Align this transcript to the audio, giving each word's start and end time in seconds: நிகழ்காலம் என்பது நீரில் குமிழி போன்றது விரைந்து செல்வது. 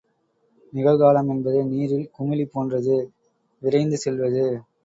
நிகழ்காலம் 0.73 1.29
என்பது 1.29 1.59
நீரில் 1.65 2.09
குமிழி 2.17 2.47
போன்றது 2.47 2.97
விரைந்து 3.61 3.97
செல்வது. 3.97 4.45